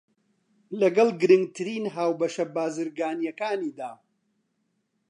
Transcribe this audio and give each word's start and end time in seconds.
لەگەڵ 0.79 1.09
گرنگترین 1.21 1.85
هاوبەشە 1.95 2.45
بازرگانییەکانیدا 2.55 3.91